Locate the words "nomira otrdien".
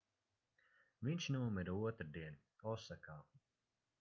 1.35-2.39